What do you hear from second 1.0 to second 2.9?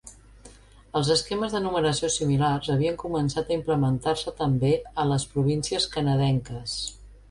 esquemes de numeració similars